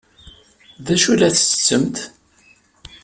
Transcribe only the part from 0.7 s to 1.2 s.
D acu ay